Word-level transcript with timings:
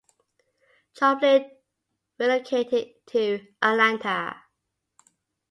Joplin 0.95 1.51
relocated 2.17 2.95
to 3.05 3.45
Atlanta. 3.61 4.35